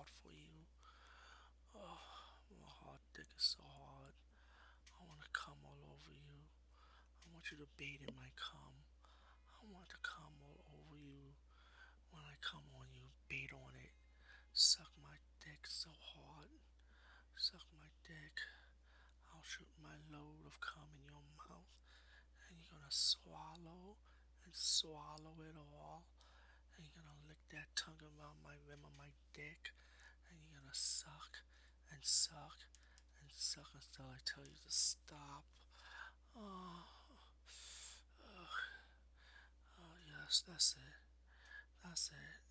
hard 0.00 0.16
for 0.24 0.32
you. 0.32 0.64
Oh, 1.76 2.00
my 2.56 2.72
heart 2.72 3.04
dick 3.12 3.28
is 3.36 3.52
so 3.52 3.60
hard. 3.60 4.16
I 4.96 5.04
want 5.04 5.20
to 5.20 5.28
come 5.36 5.60
all 5.60 5.76
over 5.92 6.08
you. 6.08 6.40
I 7.20 7.28
want 7.36 7.52
you 7.52 7.60
to 7.60 7.68
bathe 7.76 8.00
in 8.08 8.16
my 8.16 8.32
cum. 8.32 8.80
I 9.60 9.68
want 9.68 9.92
to 9.92 10.00
come 10.00 10.32
all 10.40 10.64
over 10.72 10.96
you. 10.96 11.36
When 12.16 12.24
I 12.24 12.40
come 12.40 12.64
on 12.80 12.88
you, 12.96 13.12
bait 13.28 13.52
on 13.52 13.76
it. 13.76 13.92
Suck 14.56 14.88
my 15.04 15.20
dick 15.44 15.68
so 15.68 15.92
hard. 15.92 16.48
Suck 17.36 17.68
my 17.76 17.92
dick. 18.00 18.40
I'll 19.28 19.44
shoot 19.44 19.68
my 19.84 20.00
load 20.08 20.48
of 20.48 20.64
cum 20.64 20.88
in 20.96 21.12
your 21.12 21.28
mouth. 21.44 21.76
And 22.48 22.56
you're 22.56 22.72
gonna 22.72 22.88
swallow 22.88 24.00
and 24.48 24.56
swallow 24.56 25.44
it 25.44 25.60
all. 25.60 26.08
And 33.50 33.64
suck 33.66 33.74
until 33.74 34.06
I 34.06 34.22
tell 34.22 34.46
you 34.46 34.54
to 34.54 34.70
stop. 34.70 35.42
Oh, 36.38 36.86
oh, 38.22 38.54
oh 39.74 39.96
yes, 40.06 40.44
that's 40.46 40.78
it. 40.78 41.02
That's 41.82 42.10
it. 42.14 42.46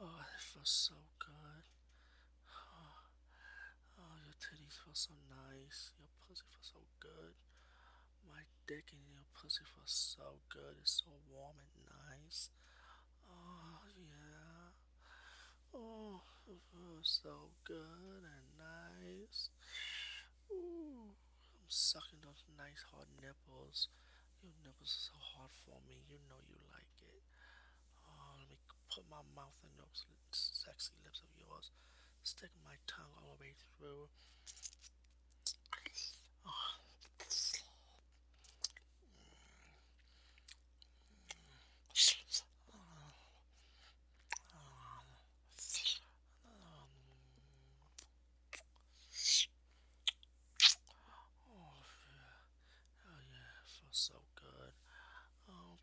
Oh, 0.00 0.20
it 0.28 0.42
feels 0.44 0.68
so 0.68 1.08
good. 1.16 1.64
Oh, 2.52 3.08
oh, 3.96 4.16
your 4.20 4.36
titties 4.36 4.76
feel 4.76 4.92
so 4.92 5.16
nice. 5.24 5.96
Your 5.96 6.12
pussy 6.20 6.44
feels 6.52 6.68
so 6.76 6.84
good. 7.00 7.32
My 8.28 8.44
dick 8.68 8.92
in 8.92 9.00
your 9.08 9.24
pussy 9.32 9.64
feels 9.64 9.88
so 9.88 10.44
good. 10.52 10.76
It's 10.84 11.00
so 11.00 11.16
warm 11.32 11.56
and 11.56 11.88
nice. 11.88 12.52
Oh, 13.24 13.80
yeah. 13.96 14.76
Oh, 15.72 16.20
it 16.44 16.60
feels 16.68 16.93
so 17.04 17.52
good 17.68 18.24
and 18.24 18.48
nice. 18.56 19.52
Ooh, 20.48 21.12
I'm 21.12 21.68
sucking 21.68 22.24
those 22.24 22.40
nice 22.56 22.80
hard 22.88 23.12
nipples. 23.20 23.92
Your 24.40 24.56
nipples 24.64 24.96
are 24.96 25.06
so 25.12 25.18
hard 25.36 25.52
for 25.52 25.76
me. 25.84 26.00
You 26.08 26.16
know 26.32 26.40
you 26.48 26.56
like 26.72 26.96
it. 27.04 27.20
Oh, 28.08 28.40
let 28.40 28.48
me 28.48 28.56
put 28.88 29.04
my 29.12 29.20
mouth 29.36 29.60
in 29.60 29.76
those 29.76 30.08
sexy 30.32 30.96
lips 31.04 31.20
of 31.20 31.28
yours. 31.36 31.68
Stick 32.24 32.56
my 32.64 32.80
tongue 32.88 33.12
all 33.20 33.36
the 33.36 33.40
way 33.44 33.52
through. 33.52 34.08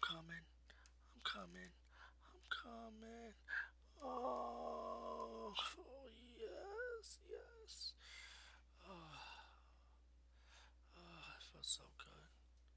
coming. 0.02 0.44
I'm 1.14 1.22
coming. 1.24 1.72
I'm 2.28 2.42
coming. 2.50 3.34
Oh. 4.04 4.51